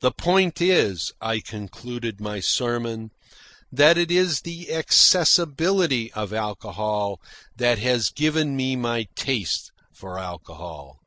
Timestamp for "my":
2.20-2.40, 8.74-9.06